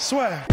Soit. 0.00 0.46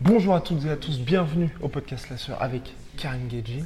Bonjour 0.00 0.34
à 0.34 0.40
toutes 0.40 0.64
et 0.66 0.70
à 0.70 0.76
tous, 0.76 1.00
bienvenue 1.00 1.50
au 1.60 1.68
podcast 1.68 2.08
La 2.10 2.16
Sœur 2.16 2.40
avec 2.42 2.74
Karim 2.96 3.28
Gedji. 3.30 3.64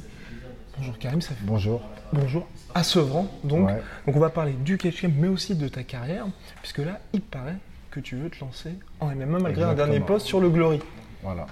Bonjour 0.77 0.97
Karim, 0.97 1.21
ça 1.21 1.33
fait 1.35 1.45
Bonjour. 1.45 1.81
bonjour 2.13 2.47
à 2.73 2.83
Sevran 2.83 3.27
donc. 3.43 3.67
Ouais. 3.67 3.81
Donc 4.07 4.15
on 4.15 4.19
va 4.19 4.29
parler 4.29 4.53
du 4.53 4.77
catch 4.77 5.01
game 5.01 5.13
mais 5.17 5.27
aussi 5.27 5.55
de 5.55 5.67
ta 5.67 5.83
carrière 5.83 6.25
puisque 6.61 6.79
là 6.79 6.99
il 7.13 7.21
paraît 7.21 7.57
que 7.91 7.99
tu 7.99 8.15
veux 8.15 8.29
te 8.29 8.39
lancer 8.43 8.73
en 8.99 9.07
MMA 9.15 9.39
malgré 9.39 9.63
un 9.63 9.73
dernier 9.73 9.99
post 9.99 10.25
sur 10.25 10.39
le 10.39 10.49
Glory. 10.49 10.79
Voilà. 11.23 11.45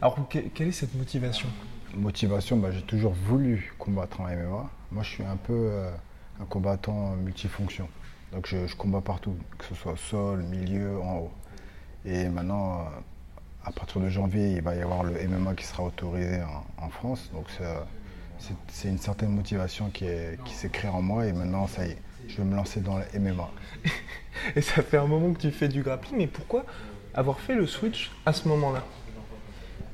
Alors 0.00 0.28
que- 0.28 0.38
quelle 0.38 0.68
est 0.68 0.72
cette 0.72 0.94
motivation? 0.94 1.48
Motivation, 1.94 2.56
bah, 2.56 2.70
j'ai 2.70 2.82
toujours 2.82 3.12
voulu 3.12 3.74
combattre 3.78 4.20
en 4.20 4.24
MMA. 4.24 4.70
Moi, 4.92 5.02
je 5.02 5.08
suis 5.08 5.24
un 5.24 5.36
peu 5.36 5.52
euh, 5.52 5.90
un 6.40 6.44
combattant 6.44 7.14
multifonction. 7.16 7.88
Donc, 8.32 8.46
je, 8.46 8.66
je 8.66 8.76
combats 8.76 9.00
partout, 9.00 9.36
que 9.58 9.64
ce 9.66 9.74
soit 9.74 9.92
au 9.92 9.96
sol, 9.96 10.42
milieu, 10.42 11.00
en 11.00 11.18
haut. 11.18 11.32
Et 12.04 12.28
maintenant, 12.28 12.80
euh, 12.80 12.84
à 13.64 13.72
partir 13.72 14.00
de 14.00 14.08
janvier, 14.08 14.52
il 14.52 14.62
va 14.62 14.74
y 14.74 14.80
avoir 14.80 15.02
le 15.02 15.12
MMA 15.28 15.54
qui 15.54 15.64
sera 15.64 15.84
autorisé 15.84 16.40
en, 16.42 16.84
en 16.84 16.88
France. 16.88 17.30
Donc, 17.34 17.46
c'est, 18.68 18.88
une 18.88 18.98
certaine 18.98 19.30
motivation 19.30 19.90
qui 19.90 20.06
s'est 20.46 20.68
créée 20.70 20.90
en 20.90 21.02
moi. 21.02 21.26
Et 21.26 21.32
maintenant, 21.32 21.66
ça 21.66 21.86
y 21.86 21.90
est, 21.90 21.98
je 22.28 22.38
vais 22.38 22.44
me 22.44 22.56
lancer 22.56 22.80
dans 22.80 22.98
le 22.98 23.04
MMA. 23.18 23.50
Et 24.56 24.62
ça 24.62 24.82
fait 24.82 24.96
un 24.96 25.06
moment 25.06 25.32
que 25.34 25.40
tu 25.40 25.50
fais 25.50 25.68
du 25.68 25.82
grappling 25.82 26.16
mais 26.18 26.26
pourquoi 26.26 26.64
avoir 27.14 27.38
fait 27.38 27.54
le 27.54 27.66
switch 27.66 28.10
à 28.24 28.32
ce 28.32 28.48
moment-là? 28.48 28.82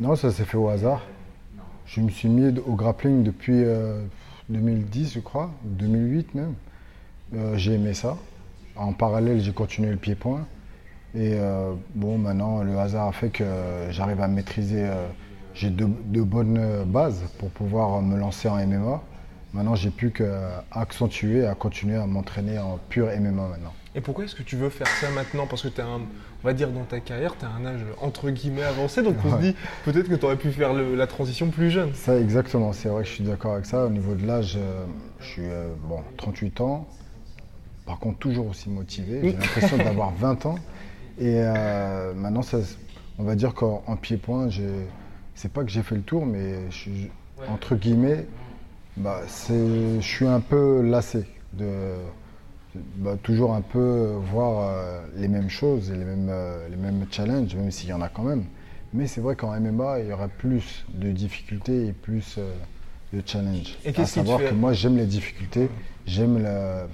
Non, 0.01 0.15
ça 0.15 0.31
s'est 0.31 0.45
fait 0.45 0.57
au 0.57 0.69
hasard. 0.69 1.03
Je 1.89 2.01
me 2.01 2.11
suis 2.11 2.29
mis 2.29 2.57
au 2.61 2.75
grappling 2.75 3.25
depuis 3.25 3.65
euh, 3.65 4.03
2010, 4.51 5.15
je 5.15 5.21
crois, 5.21 5.51
ou 5.65 5.69
2008 5.71 6.35
même. 6.35 6.55
Euh, 7.35 7.57
j'ai 7.57 7.75
aimé 7.75 7.95
ça. 7.95 8.17
En 8.77 8.93
parallèle, 8.93 9.41
j'ai 9.41 9.53
continué 9.53 9.91
le 9.91 9.97
pied-point. 9.97 10.47
Et 11.15 11.33
euh, 11.35 11.73
bon, 11.95 12.19
maintenant, 12.19 12.63
le 12.63 12.79
hasard 12.79 13.09
a 13.09 13.13
fait 13.13 13.31
que 13.31 13.45
j'arrive 13.91 14.21
à 14.21 14.29
maîtriser. 14.29 14.85
euh, 14.85 15.09
j'ai 15.55 15.71
de, 15.71 15.87
bonnes 16.23 16.59
euh, 16.59 16.85
bases 16.85 17.23
pour 17.39 17.51
pouvoir 17.51 18.01
me 18.03 18.17
lancer 18.17 18.49
en 18.49 18.65
MMA. 18.65 19.03
Maintenant, 19.55 19.75
j'ai 19.75 19.91
plus 19.91 20.13
qu'à 20.13 20.65
accentuer, 20.71 21.47
à 21.47 21.55
continuer 21.55 21.97
à 21.97 22.07
m'entraîner 22.07 22.59
en 22.59 22.79
pur 22.89 23.07
MMA 23.07 23.49
maintenant. 23.49 23.73
Et 23.99 24.01
pourquoi 24.01 24.25
est-ce 24.27 24.37
que 24.37 24.45
tu 24.45 24.55
veux 24.55 24.69
faire 24.69 24.87
ça 24.87 25.11
maintenant? 25.11 25.49
Parce 25.49 25.63
que 25.63 25.67
tu 25.69 25.81
un, 25.81 25.87
on 25.97 26.47
va 26.47 26.53
dire 26.53 26.71
dans 26.71 26.85
ta 26.85 27.01
carrière, 27.01 27.35
tu 27.37 27.45
as 27.45 27.49
un 27.49 27.67
âge 27.67 27.81
entre 28.01 28.31
guillemets 28.31 28.63
avancé, 28.63 29.03
donc 29.03 29.17
on 29.25 29.33
se 29.37 29.43
dit 29.43 29.57
peut-être 29.85 30.09
que 30.09 30.15
tu 30.15 30.25
aurais 30.25 30.37
pu 30.37 30.53
faire 30.53 30.73
le- 30.73 30.95
la 30.95 31.09
transition 31.09 31.49
plus 31.51 31.69
jeune. 31.69 31.93
Ça, 31.95 32.17
exactement. 32.17 32.73
C'est 32.73 32.89
vrai 32.89 33.03
que 33.03 33.09
je 33.09 33.15
suis 33.17 33.25
d'accord 33.25 33.55
avec 33.55 33.67
ça. 33.67 33.87
Au 33.87 33.89
niveau 33.91 34.15
de 34.15 34.25
l'âge, 34.25 34.55
euh, 34.57 34.85
je 35.19 35.27
suis 35.27 35.43
euh, 35.45 35.67
bon, 35.83 35.99
38 36.17 36.61
ans. 36.61 36.87
Par 37.87 37.99
contre, 37.99 38.19
toujours 38.19 38.47
aussi 38.47 38.71
motivé. 38.71 39.19
J'ai 39.21 39.33
l'impression 39.33 39.77
d'avoir 39.79 40.13
20 40.17 40.47
ans. 40.47 40.55
Et 41.19 41.41
euh, 41.41 42.15
maintenant, 42.15 42.43
ça, 42.43 42.59
on 43.19 43.25
va 43.25 43.35
dire 43.35 43.53
qu'en 43.53 43.83
en 43.89 43.97
pied-point, 43.97 44.49
c'est 45.35 45.51
pas 45.51 45.65
que 45.65 45.71
j'ai 45.71 45.83
fait 45.83 45.97
le 45.97 46.03
tour, 46.03 46.25
mais 46.25 46.71
je 46.71 46.77
suis, 46.77 47.11
entre 47.49 47.75
guillemets, 47.75 48.27
bah, 48.97 49.23
c'est- 49.27 50.01
je 50.01 50.07
suis 50.07 50.27
un 50.27 50.39
peu 50.39 50.83
lassé 50.83 51.25
de 51.55 51.67
bah, 52.97 53.17
toujours 53.23 53.55
un 53.55 53.61
peu 53.63 54.13
voir 54.31 54.69
euh, 54.71 55.03
les 55.17 55.29
mêmes 55.29 55.51
choses 55.51 55.91
et 55.91 55.97
les 55.97 56.05
mêmes, 56.05 56.29
euh, 56.31 56.69
les 56.69 56.77
mêmes 56.77 57.07
challenges, 57.11 57.55
même 57.55 57.71
s'il 57.71 57.89
y 57.89 57.93
en 57.93 58.01
a 58.03 58.09
quand 58.09 58.23
même. 58.25 58.45
Mais 58.95 59.07
c'est 59.07 59.21
vrai 59.21 59.37
qu'en 59.37 59.59
MMA, 59.59 60.01
il 60.01 60.09
y 60.09 60.13
aura 60.13 60.29
plus 60.29 60.85
de 60.95 61.11
difficultés 61.13 61.87
et 61.89 61.93
plus 61.93 62.37
euh, 62.39 62.53
de 63.13 63.23
challenges. 63.27 63.77
Et 63.85 63.99
à 63.99 64.07
savoir 64.07 64.39
que 64.41 64.55
moi, 64.55 64.73
j'aime 64.73 64.97
les 64.97 65.07
difficultés, 65.07 65.69
j'aime 66.07 66.39
le- 66.39 66.87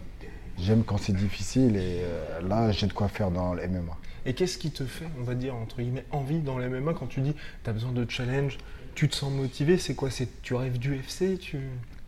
j'aime 0.58 0.84
quand 0.84 0.96
c'est 0.98 1.12
difficile 1.16 1.76
et 1.76 2.02
là, 2.48 2.70
j'ai 2.72 2.86
de 2.86 2.92
quoi 2.92 3.08
faire 3.08 3.30
dans 3.30 3.54
le 3.54 3.62
MMA. 3.68 3.96
Et 4.26 4.32
qu'est-ce 4.34 4.56
qui 4.56 4.70
te 4.70 4.84
fait, 4.84 5.06
on 5.20 5.22
va 5.24 5.34
dire, 5.34 5.54
entre 5.54 5.82
guillemets, 5.82 6.04
envie 6.10 6.38
dans 6.40 6.58
les 6.58 6.68
MMA 6.68 6.94
quand 6.94 7.06
tu 7.06 7.20
dis 7.20 7.34
tu 7.62 7.70
as 7.70 7.72
besoin 7.72 7.92
de 7.92 8.08
challenge, 8.08 8.58
tu 8.94 9.08
te 9.08 9.14
sens 9.14 9.32
motivé 9.32 9.76
C'est 9.76 9.94
quoi 9.94 10.10
C'est 10.10 10.40
Tu 10.42 10.54
rêves 10.54 10.78
d'UFC 10.78 11.38
tu... 11.38 11.58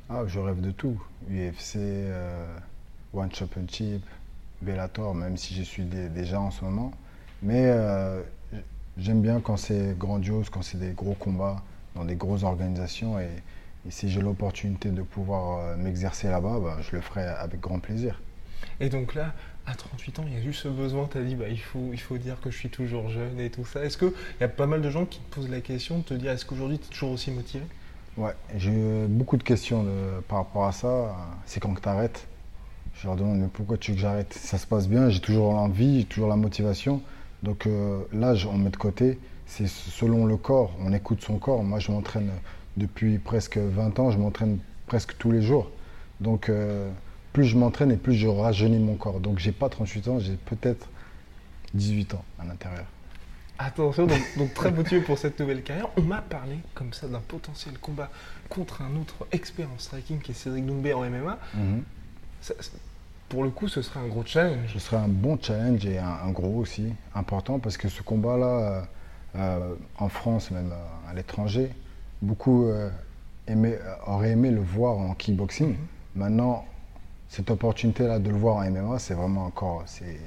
Ah, 0.08 0.22
je 0.26 0.38
rêve 0.38 0.60
de 0.60 0.70
tout. 0.70 1.00
UFC, 1.28 1.76
One 3.16 3.32
Championship, 3.32 4.02
Bellator, 4.62 5.14
même 5.14 5.36
si 5.36 5.54
je 5.54 5.62
suis 5.62 5.84
dé- 5.84 6.08
déjà 6.08 6.40
en 6.40 6.50
ce 6.50 6.64
moment. 6.64 6.92
Mais 7.42 7.64
euh, 7.66 8.22
j'aime 8.98 9.20
bien 9.22 9.40
quand 9.40 9.56
c'est 9.56 9.96
grandiose, 9.98 10.50
quand 10.50 10.62
c'est 10.62 10.78
des 10.78 10.92
gros 10.92 11.14
combats 11.14 11.62
dans 11.94 12.04
des 12.04 12.16
grosses 12.16 12.42
organisations. 12.44 13.18
Et, 13.20 13.28
et 13.86 13.90
si 13.90 14.08
j'ai 14.10 14.20
l'opportunité 14.20 14.90
de 14.90 15.02
pouvoir 15.02 15.58
euh, 15.60 15.76
m'exercer 15.76 16.28
là-bas, 16.28 16.58
bah, 16.62 16.76
je 16.80 16.96
le 16.96 17.02
ferai 17.02 17.22
avec 17.26 17.60
grand 17.60 17.78
plaisir. 17.78 18.20
Et 18.80 18.88
donc 18.88 19.14
là, 19.14 19.32
à 19.66 19.74
38 19.74 20.18
ans, 20.18 20.24
il 20.26 20.34
y 20.34 20.36
a 20.36 20.44
eu 20.44 20.52
ce 20.52 20.68
besoin, 20.68 21.08
tu 21.10 21.18
as 21.18 21.22
dit 21.22 21.34
bah, 21.34 21.48
il, 21.48 21.60
faut, 21.60 21.90
il 21.92 22.00
faut 22.00 22.18
dire 22.18 22.40
que 22.40 22.50
je 22.50 22.56
suis 22.56 22.70
toujours 22.70 23.08
jeune 23.10 23.38
et 23.40 23.50
tout 23.50 23.64
ça. 23.64 23.84
Est-ce 23.84 23.96
qu'il 23.98 24.12
y 24.40 24.44
a 24.44 24.48
pas 24.48 24.66
mal 24.66 24.80
de 24.82 24.90
gens 24.90 25.04
qui 25.06 25.20
te 25.20 25.34
posent 25.34 25.48
la 25.50 25.60
question 25.60 25.98
de 25.98 26.04
te 26.04 26.14
dire 26.14 26.30
est-ce 26.32 26.44
qu'aujourd'hui 26.44 26.78
tu 26.78 26.86
es 26.86 26.90
toujours 26.90 27.10
aussi 27.12 27.30
motivé? 27.30 27.64
Ouais, 28.16 28.32
j'ai 28.56 28.70
eu 28.70 29.06
beaucoup 29.08 29.36
de 29.36 29.42
questions 29.42 29.82
de- 29.82 30.20
par 30.28 30.38
rapport 30.38 30.64
à 30.66 30.72
ça. 30.72 31.14
C'est 31.44 31.60
quand 31.60 31.74
que 31.74 31.80
tu 31.82 31.88
arrêtes 31.88 32.26
Je 33.00 33.06
leur 33.06 33.16
demande, 33.16 33.38
mais 33.38 33.48
pourquoi 33.52 33.76
tu 33.76 33.90
veux 33.90 33.96
que 33.96 34.00
j'arrête? 34.02 34.32
Ça 34.32 34.58
se 34.58 34.66
passe 34.66 34.88
bien, 34.88 35.10
j'ai 35.10 35.20
toujours 35.20 35.52
l'envie, 35.52 36.00
j'ai 36.00 36.06
toujours 36.06 36.28
la 36.28 36.36
motivation. 36.36 37.02
Donc 37.42 37.66
euh, 37.66 38.00
l'âge, 38.12 38.46
on 38.46 38.56
met 38.56 38.70
de 38.70 38.76
côté. 38.76 39.18
C'est 39.46 39.68
selon 39.68 40.24
le 40.26 40.36
corps, 40.36 40.72
on 40.80 40.92
écoute 40.92 41.22
son 41.22 41.38
corps. 41.38 41.62
Moi, 41.62 41.78
je 41.78 41.92
m'entraîne 41.92 42.30
depuis 42.76 43.18
presque 43.18 43.58
20 43.58 43.98
ans, 44.00 44.10
je 44.10 44.18
m'entraîne 44.18 44.58
presque 44.86 45.16
tous 45.18 45.30
les 45.30 45.42
jours. 45.42 45.70
Donc 46.20 46.48
euh, 46.48 46.90
plus 47.32 47.44
je 47.44 47.56
m'entraîne 47.56 47.92
et 47.92 47.96
plus 47.96 48.14
je 48.14 48.26
rajeunis 48.28 48.78
mon 48.78 48.94
corps. 48.96 49.20
Donc 49.20 49.38
j'ai 49.38 49.52
pas 49.52 49.68
38 49.68 50.08
ans, 50.08 50.18
j'ai 50.18 50.34
peut-être 50.46 50.88
18 51.74 52.14
ans 52.14 52.24
à 52.38 52.44
l'intérieur. 52.44 52.86
Attention, 53.58 54.06
donc, 54.06 54.20
donc 54.36 54.52
très 54.52 54.70
motivé 54.70 55.00
pour 55.00 55.16
cette 55.16 55.38
nouvelle 55.40 55.62
carrière. 55.62 55.88
On 55.96 56.02
m'a 56.02 56.20
parlé 56.20 56.56
comme 56.74 56.92
ça 56.92 57.06
d'un 57.08 57.20
potentiel 57.20 57.78
combat 57.78 58.10
contre 58.50 58.82
un 58.82 58.96
autre 59.00 59.26
expert 59.32 59.68
en 59.74 59.78
striking 59.78 60.18
qui 60.20 60.32
est 60.32 60.34
Cédric 60.34 60.66
Doumbé 60.66 60.92
en 60.92 61.04
MMA. 61.08 61.38
Ça- 61.54 61.58
ça- 62.54 62.70
pour 63.28 63.42
le 63.42 63.50
coup, 63.50 63.66
ce 63.68 63.82
serait 63.82 64.00
un 64.00 64.06
gros 64.06 64.24
challenge. 64.24 64.72
Ce 64.72 64.78
serait 64.78 64.98
un 64.98 65.08
bon 65.08 65.36
challenge 65.40 65.84
et 65.86 65.98
un, 65.98 66.06
un 66.26 66.30
gros 66.30 66.58
aussi, 66.60 66.92
important, 67.14 67.58
parce 67.58 67.76
que 67.76 67.88
ce 67.88 68.02
combat-là, 68.02 68.46
euh, 68.46 68.82
euh, 69.36 69.74
en 69.98 70.08
France, 70.08 70.50
même 70.52 70.70
euh, 70.72 71.10
à 71.10 71.14
l'étranger, 71.14 71.70
beaucoup 72.22 72.66
euh, 72.66 72.88
aimé- 73.48 73.78
auraient 74.06 74.30
aimé 74.30 74.50
le 74.50 74.60
voir 74.60 74.96
en 74.98 75.12
kickboxing. 75.14 75.74
Maintenant, 76.14 76.64
cette 77.28 77.50
opportunité-là 77.50 78.20
de 78.20 78.30
le 78.30 78.36
voir 78.36 78.56
en 78.58 78.62
MMA, 78.70 78.98
c'est 79.00 79.14
vraiment 79.14 79.44
encore, 79.46 79.82
c'est- 79.86 80.20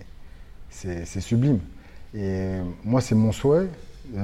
sublime. 1.22 1.60
Et 2.14 2.58
moi, 2.84 3.00
c'est 3.02 3.16
mon 3.16 3.32
souhait. 3.32 3.68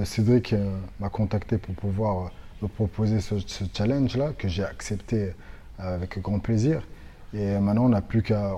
Cédric 0.03 0.51
euh, 0.53 0.77
m'a 0.99 1.09
contacté 1.09 1.57
pour 1.57 1.75
pouvoir 1.75 2.31
me 2.61 2.67
proposer 2.67 3.21
ce, 3.21 3.39
ce 3.39 3.63
challenge-là, 3.73 4.31
que 4.37 4.47
j'ai 4.47 4.63
accepté 4.63 5.33
avec 5.79 6.19
grand 6.19 6.39
plaisir. 6.39 6.81
Et 7.35 7.59
maintenant, 7.59 7.85
on 7.85 7.89
n'a 7.89 8.01
plus 8.01 8.21
qu'à. 8.21 8.53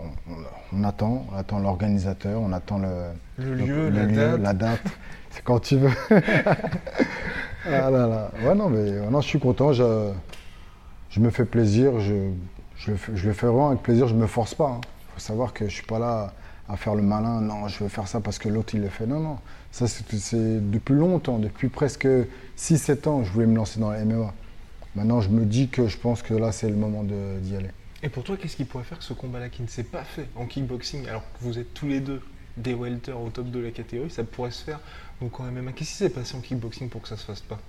On, 0.71 0.83
attend, 0.83 1.25
on 1.31 1.35
attend 1.35 1.59
l'organisateur, 1.59 2.39
on 2.39 2.51
attend 2.51 2.77
le, 2.77 2.89
Le 3.43 3.55
lieu, 3.55 3.89
la 3.89 4.05
date. 4.05 4.39
la 4.39 4.53
date. 4.53 4.81
C'est 5.31 5.43
quand 5.43 5.59
tu 5.59 5.77
veux. 5.77 5.89
ah 7.65 7.89
là 7.89 8.07
là. 8.07 8.31
Ouais, 8.43 8.53
non, 8.53 8.69
mais 8.69 8.91
maintenant, 8.91 9.21
je 9.21 9.27
suis 9.27 9.39
content. 9.39 9.73
Je, 9.73 10.11
je 11.09 11.19
me 11.19 11.31
fais 11.31 11.45
plaisir. 11.45 11.99
Je, 11.99 12.29
je, 12.77 12.91
le 12.91 12.97
fais, 12.97 13.11
je 13.15 13.27
le 13.27 13.33
fais 13.33 13.47
vraiment 13.47 13.69
avec 13.69 13.81
plaisir. 13.81 14.07
Je 14.07 14.13
ne 14.13 14.19
me 14.19 14.27
force 14.27 14.53
pas. 14.53 14.79
Il 14.83 15.13
faut 15.15 15.19
savoir 15.21 15.53
que 15.53 15.65
je 15.65 15.71
ne 15.71 15.75
suis 15.75 15.85
pas 15.85 15.97
là 15.97 16.33
à 16.69 16.77
faire 16.77 16.93
le 16.93 17.01
malin. 17.01 17.41
Non, 17.41 17.67
je 17.67 17.83
veux 17.83 17.89
faire 17.89 18.07
ça 18.07 18.19
parce 18.19 18.37
que 18.37 18.47
l'autre, 18.47 18.75
il 18.75 18.81
le 18.81 18.89
fait. 18.89 19.07
Non, 19.07 19.19
non. 19.19 19.37
Ça, 19.71 19.87
c'est 19.87 20.05
depuis 20.69 20.93
longtemps. 20.93 21.39
Depuis 21.39 21.69
presque 21.69 22.07
6-7 22.57 23.09
ans, 23.09 23.23
je 23.23 23.31
voulais 23.31 23.47
me 23.47 23.55
lancer 23.55 23.79
dans 23.79 23.89
la 23.89 24.05
MMA. 24.05 24.33
Maintenant, 24.95 25.21
je 25.21 25.29
me 25.29 25.45
dis 25.45 25.67
que 25.69 25.87
je 25.87 25.97
pense 25.97 26.21
que 26.21 26.35
là, 26.35 26.51
c'est 26.51 26.69
le 26.69 26.75
moment 26.75 27.03
d'y 27.03 27.55
aller. 27.55 27.71
Et 28.03 28.09
pour 28.09 28.23
toi, 28.23 28.37
qu'est-ce 28.37 28.55
qui 28.55 28.65
pourrait 28.65 28.83
faire 28.83 28.99
que 28.99 29.03
ce 29.03 29.13
combat-là, 29.13 29.49
qui 29.49 29.63
ne 29.63 29.67
s'est 29.67 29.83
pas 29.83 30.03
fait 30.03 30.27
en 30.35 30.45
kickboxing, 30.45 31.07
alors 31.07 31.23
que 31.23 31.43
vous 31.43 31.57
êtes 31.57 31.73
tous 31.73 31.87
les 31.87 31.99
deux 31.99 32.21
des 32.55 32.73
welters 32.73 33.19
au 33.19 33.29
top 33.29 33.49
de 33.49 33.59
la 33.59 33.71
catégorie, 33.71 34.09
ça 34.09 34.23
pourrait 34.23 34.51
se 34.51 34.63
faire 34.63 34.79
donc 35.21 35.39
en 35.39 35.43
MMA 35.45 35.71
Qu'est-ce 35.71 35.91
qui 35.91 35.95
s'est 35.97 36.09
passé 36.09 36.35
en 36.35 36.41
kickboxing 36.41 36.89
pour 36.89 37.01
que 37.01 37.07
ça 37.07 37.17
se 37.17 37.25
fasse 37.25 37.41
pas? 37.41 37.59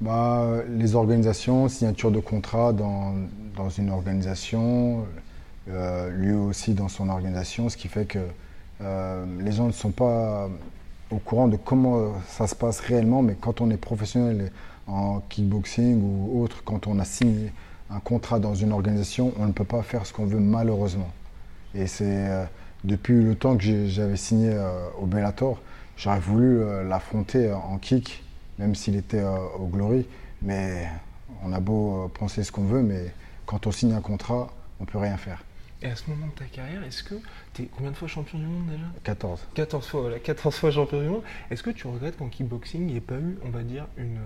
Bah, 0.00 0.62
Les 0.68 0.94
organisations, 0.94 1.68
signature 1.68 2.10
de 2.10 2.20
contrat 2.20 2.72
dans, 2.72 3.14
dans 3.56 3.70
une 3.70 3.90
organisation, 3.90 5.04
euh, 5.68 6.10
lui 6.10 6.32
aussi 6.32 6.74
dans 6.74 6.88
son 6.88 7.08
organisation, 7.08 7.68
ce 7.68 7.76
qui 7.76 7.88
fait 7.88 8.04
que 8.04 8.20
euh, 8.80 9.24
les 9.40 9.52
gens 9.52 9.66
ne 9.66 9.72
sont 9.72 9.92
pas 9.92 10.48
au 11.10 11.18
courant 11.18 11.48
de 11.48 11.56
comment 11.56 12.14
ça 12.28 12.46
se 12.46 12.54
passe 12.54 12.80
réellement, 12.80 13.22
mais 13.22 13.36
quand 13.40 13.60
on 13.60 13.70
est 13.70 13.76
professionnel 13.76 14.50
en 14.86 15.20
kickboxing 15.28 16.00
ou 16.02 16.42
autre, 16.42 16.62
quand 16.64 16.86
on 16.86 16.98
a 16.98 17.04
signé 17.04 17.52
un 17.94 18.00
contrat 18.00 18.38
dans 18.38 18.54
une 18.54 18.72
organisation, 18.72 19.32
on 19.38 19.46
ne 19.46 19.52
peut 19.52 19.64
pas 19.64 19.82
faire 19.82 20.06
ce 20.06 20.12
qu'on 20.12 20.24
veut 20.24 20.40
malheureusement. 20.40 21.10
Et 21.74 21.86
c'est 21.86 22.28
euh, 22.28 22.44
depuis 22.84 23.22
le 23.22 23.34
temps 23.34 23.56
que 23.56 23.86
j'avais 23.86 24.16
signé 24.16 24.50
euh, 24.52 24.88
au 24.98 25.06
Bellator, 25.06 25.60
j'aurais 25.96 26.20
voulu 26.20 26.60
euh, 26.60 26.82
l'affronter 26.84 27.52
en 27.52 27.78
kick, 27.78 28.24
même 28.58 28.74
s'il 28.74 28.96
était 28.96 29.24
au 29.58 29.66
Glory. 29.66 30.06
Mais 30.42 30.88
on 31.42 31.52
a 31.52 31.60
beau 31.60 32.10
penser 32.14 32.44
ce 32.44 32.52
qu'on 32.52 32.64
veut, 32.64 32.82
mais 32.82 33.12
quand 33.46 33.66
on 33.66 33.72
signe 33.72 33.92
un 33.92 34.00
contrat, 34.00 34.52
on 34.80 34.84
peut 34.84 34.98
rien 34.98 35.16
faire. 35.16 35.44
Et 35.82 35.86
à 35.86 35.96
ce 35.96 36.08
moment 36.08 36.26
de 36.26 36.32
ta 36.32 36.44
carrière, 36.44 36.82
est-ce 36.84 37.02
que 37.02 37.16
tu 37.54 37.62
es 37.62 37.66
combien 37.66 37.90
de 37.90 37.96
fois 37.96 38.06
champion 38.06 38.38
du 38.38 38.46
monde 38.46 38.68
déjà? 38.68 38.84
14. 39.02 39.48
14 39.54 39.86
fois, 39.86 40.00
voilà, 40.02 40.18
14 40.20 40.54
fois 40.54 40.70
champion 40.70 41.00
du 41.00 41.08
monde. 41.08 41.22
Est-ce 41.50 41.62
que 41.62 41.70
tu 41.70 41.88
regrettes 41.88 42.16
qu'en 42.16 42.28
kickboxing, 42.28 42.82
il 42.82 42.86
n'y 42.86 42.96
ait 42.96 43.00
pas 43.00 43.16
eu, 43.16 43.38
on 43.44 43.50
va 43.50 43.62
dire, 43.62 43.86
une, 43.96 44.20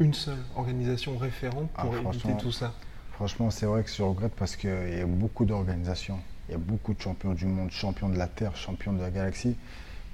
une 0.00 0.14
seule 0.14 0.42
organisation 0.56 1.16
référente 1.18 1.70
pour 1.70 1.94
ah, 1.94 2.08
éviter 2.08 2.36
tout 2.38 2.52
ça 2.52 2.72
Franchement, 3.12 3.50
c'est 3.50 3.66
vrai 3.66 3.82
que 3.84 3.90
je 3.90 4.02
regrette 4.02 4.32
parce 4.34 4.56
qu'il 4.56 4.70
y 4.70 5.00
a 5.00 5.06
beaucoup 5.06 5.44
d'organisations. 5.44 6.18
Il 6.48 6.52
y 6.52 6.54
a 6.54 6.58
beaucoup 6.58 6.94
de 6.94 7.00
champions 7.02 7.34
du 7.34 7.44
monde, 7.44 7.70
champions 7.70 8.08
de 8.08 8.16
la 8.16 8.26
Terre, 8.26 8.56
champions 8.56 8.94
de 8.94 9.00
la 9.00 9.10
galaxie. 9.10 9.56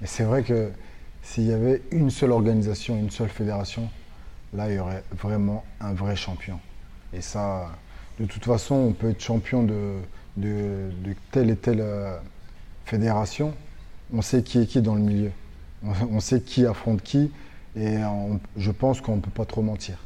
Mais 0.01 0.07
c'est 0.07 0.25
vrai 0.25 0.43
que 0.43 0.71
s'il 1.21 1.45
y 1.45 1.53
avait 1.53 1.81
une 1.91 2.09
seule 2.09 2.31
organisation, 2.31 2.97
une 2.97 3.09
seule 3.09 3.29
fédération, 3.29 3.89
là, 4.53 4.69
il 4.69 4.75
y 4.75 4.79
aurait 4.79 5.05
vraiment 5.17 5.63
un 5.79 5.93
vrai 5.93 6.17
champion. 6.17 6.59
Et 7.13 7.21
ça, 7.21 7.69
de 8.19 8.25
toute 8.25 8.43
façon, 8.43 8.75
on 8.75 8.91
peut 8.91 9.09
être 9.09 9.21
champion 9.21 9.63
de, 9.63 9.99
de, 10.35 10.89
telle 11.31 11.49
et 11.49 11.55
telle 11.55 11.79
euh, 11.79 12.17
fédération. 12.85 13.53
On 14.13 14.21
sait 14.21 14.43
qui 14.43 14.59
est 14.59 14.65
qui 14.65 14.81
dans 14.81 14.95
le 14.95 15.01
milieu. 15.01 15.31
On, 16.11 16.19
sait 16.19 16.41
qui 16.41 16.65
affronte 16.65 17.01
qui. 17.03 17.31
Et 17.79 17.97
je 18.57 18.71
pense 18.71 19.01
qu'on 19.01 19.17
ne 19.17 19.21
peut 19.21 19.31
pas 19.31 19.45
trop 19.45 19.61
mentir. 19.61 19.97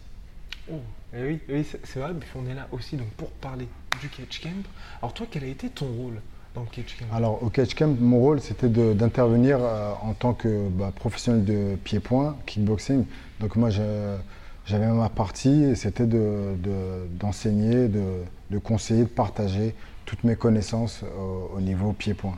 Oh, 0.71 0.75
eh 1.15 1.39
oui, 1.47 1.65
c'est 1.83 2.00
vrai, 2.00 2.12
on 2.35 2.50
est 2.50 2.53
là 2.53 2.68
aussi 2.71 2.95
donc, 2.95 3.07
pour 3.12 3.29
parler 3.31 3.68
du 4.00 4.09
catch 4.09 4.41
camp. 4.41 4.63
Alors 5.01 5.13
toi, 5.13 5.25
quel 5.29 5.44
a 5.44 5.47
été 5.47 5.69
ton 5.69 5.85
rôle 5.85 6.21
dans 6.53 6.62
le 6.62 6.68
catch 6.68 6.97
camp? 6.97 7.06
Alors 7.13 7.41
au 7.41 7.50
catch 7.50 7.73
camp, 7.73 7.97
mon 8.00 8.19
rôle 8.19 8.41
c'était 8.41 8.68
d'intervenir 8.68 9.59
euh, 9.62 9.94
en 10.01 10.13
tant 10.13 10.33
que 10.33 10.68
bah, 10.69 10.91
professionnel 10.94 11.45
de 11.45 11.75
pied-point, 11.83 12.38
kickboxing. 12.45 13.06
Donc 13.39 13.56
moi 13.56 13.69
j'avais 13.69 14.88
ma 14.88 15.09
partie, 15.09 15.75
c'était 15.75 16.06
d'enseigner, 16.06 17.88
de, 17.88 18.23
de, 18.50 18.57
conseiller, 18.57 19.03
de 19.03 19.09
partager 19.09 19.75
toutes 20.06 20.23
mes 20.23 20.35
connaissanmes 20.35 20.88
au 21.56 21.62
niveau 21.62 21.94
pied-point. 21.94 22.38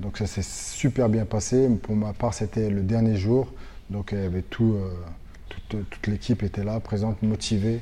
Donc 0.00 0.18
ça 0.18 0.26
s'est 0.26 0.42
super 0.42 1.08
bien 1.08 1.24
passé. 1.24 1.68
Pour 1.82 1.96
ma 1.96 2.12
part, 2.12 2.34
c'était 2.34 2.70
le 2.70 2.82
dernier 2.82 3.16
jour. 3.16 3.48
Donc 3.90 4.10
il 4.12 4.18
y 4.18 4.24
avait 4.24 4.42
tout, 4.42 4.74
euh, 4.74 4.90
toute, 5.68 6.06
l'équipe 6.06 6.42
était 6.42 6.64
là, 6.64 6.80
présente, 6.80 7.22
motivée, 7.22 7.80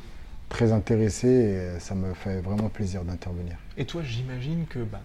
très 0.49 0.73
intéressée. 0.73 1.29
Et 1.77 1.81
ça 1.81 1.95
me 1.95 2.15
fait 2.15 2.41
vraiment 2.41 2.69
plaisir 2.69 3.05
d'intervenir. 3.05 3.57
Et 3.77 3.85
toi, 3.85 4.03
j'imagine 4.03 4.67
que 4.69 4.81
bah, 4.81 5.01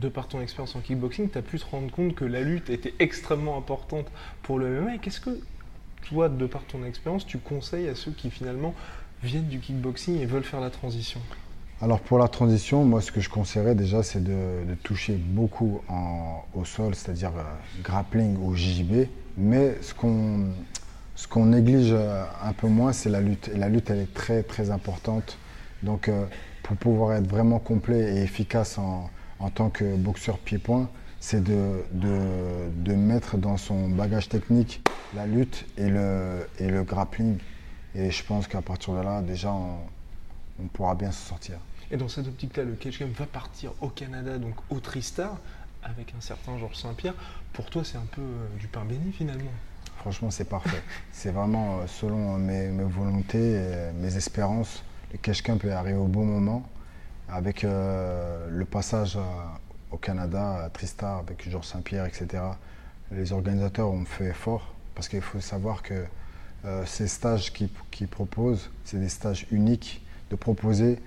de 0.00 0.08
par 0.08 0.28
ton 0.28 0.40
expérience 0.40 0.74
en 0.76 0.80
kickboxing, 0.80 1.30
tu 1.30 1.38
as 1.38 1.42
pu 1.42 1.58
te 1.58 1.66
rendre 1.66 1.90
compte 1.90 2.14
que 2.14 2.24
la 2.24 2.40
lutte 2.40 2.70
était 2.70 2.94
extrêmement 2.98 3.56
importante 3.56 4.10
pour 4.42 4.58
le 4.58 4.80
MMA. 4.80 4.98
Qu'est-ce 4.98 5.20
que 5.20 5.38
toi, 6.02 6.28
de 6.28 6.46
par 6.46 6.64
ton 6.64 6.84
expérience, 6.84 7.26
tu 7.26 7.38
conseilles 7.38 7.88
à 7.88 7.94
ceux 7.94 8.10
qui 8.10 8.30
finalement 8.30 8.74
viennent 9.22 9.48
du 9.48 9.60
kickboxing 9.60 10.20
et 10.20 10.26
veulent 10.26 10.44
faire 10.44 10.60
la 10.60 10.70
transition? 10.70 11.20
Alors 11.82 11.98
pour 11.98 12.18
la 12.18 12.28
transition, 12.28 12.84
moi 12.84 13.00
ce 13.00 13.10
que 13.10 13.20
je 13.20 13.28
conseillerais 13.28 13.74
déjà 13.74 14.04
c'est 14.04 14.22
de, 14.22 14.74
toucher 14.84 15.14
beaucoup 15.14 15.80
au 16.54 16.64
sol, 16.64 16.94
c'est-à-dire 16.94 17.32
euh, 17.36 17.42
grappling 17.82 18.36
ou 18.38 18.54
JJB, 18.54 19.08
mais 19.36 19.76
ce 19.82 19.94
qu'on 19.94 20.46
ce 21.14 21.28
qu'on 21.28 21.46
néglige 21.46 21.92
euh, 21.92 22.24
un 22.42 22.52
peu 22.52 22.68
moins 22.68 22.92
c'est 22.92 23.10
la 23.10 23.20
lutte. 23.20 23.48
Et 23.48 23.58
la 23.58 23.68
lutte 23.68 23.90
elle 23.90 24.00
est 24.00 24.14
très 24.14 24.42
très 24.42 24.70
importante. 24.70 25.38
Donc 25.82 26.08
euh, 26.08 26.26
pour 26.62 26.76
pouvoir 26.76 27.14
être 27.14 27.26
vraiment 27.26 27.58
complet 27.58 28.16
et 28.16 28.22
efficace 28.22 28.78
en, 28.78 29.10
tant 29.54 29.70
que 29.70 29.96
boxeur 29.96 30.38
pied-point, 30.38 30.88
c'est 31.18 31.42
de, 31.42 31.82
de, 31.92 32.94
mettre 32.94 33.36
dans 33.36 33.56
son 33.56 33.88
bagage 33.88 34.28
technique 34.28 34.80
la 35.16 35.26
lutte 35.26 35.66
et 35.76 35.88
le, 35.88 36.46
et 36.60 36.68
le 36.68 36.84
grappling. 36.84 37.38
Et 37.96 38.12
je 38.12 38.24
pense 38.24 38.46
qu'à 38.46 38.62
partir 38.62 38.94
de 38.94 39.00
là, 39.00 39.20
déjà, 39.20 39.52
on 39.52 40.66
pourra 40.72 40.94
bien 40.94 41.10
se 41.10 41.26
sortir. 41.28 41.58
Et 41.90 41.96
dans 41.96 42.08
cette 42.08 42.26
optique-là, 42.26 42.64
le 42.64 42.72
catch 42.72 43.02
va 43.02 43.26
partir 43.26 43.72
au 43.82 43.88
Canada, 43.88 44.38
donc 44.38 44.54
au 44.70 44.80
Tristar, 44.80 45.36
avec 45.82 46.14
un 46.16 46.20
certain 46.20 46.58
Georges 46.58 46.76
Saint-Pierre. 46.76 47.14
Pour 47.52 47.68
toi, 47.70 47.82
c'est 47.84 47.98
un 47.98 48.06
peu 48.10 48.20
euh, 48.20 48.58
du 48.58 48.68
pain 48.68 48.84
béni 48.84 49.12
finalement. 49.12 49.50
Franchement, 49.96 50.30
c'est 50.30 50.44
parfait. 50.44 50.82
c'est 51.12 51.30
vraiment 51.30 51.78
euh, 51.80 51.86
selon 51.86 52.38
mes, 52.38 52.70
volontés 52.70 53.60
mes 53.94 54.16
espérances. 54.16 54.82
Camp 55.44 55.62
est 55.64 55.70
arrivé 55.70 55.98
au 55.98 56.06
bon 56.06 56.24
moment. 56.24 56.68
Avec 57.28 57.64
euh, 57.64 58.48
le 58.50 58.64
passage 58.64 59.18
au 59.90 59.96
Canada, 59.96 60.64
à 60.64 60.70
Tristar, 60.70 61.18
avec 61.18 61.48
Georges 61.48 61.66
Saint-Pierre, 61.66 62.06
etc., 62.06 62.42
les 63.10 63.32
organisateurs 63.32 63.90
ont 63.90 64.04
fait 64.04 64.26
effort 64.26 64.74
parce 64.94 65.08
qu'il 65.08 65.20
faut 65.20 65.40
savoir 65.40 65.82
que 65.82 66.04
ces 66.86 67.08
stages 67.08 67.52
qu'ils 67.52 68.08
proposent, 68.08 68.70
c'est 68.84 68.98
des 68.98 69.08
stages 69.08 69.46
uniques 69.50 70.02
de 70.30 70.36
proposer 70.36 70.98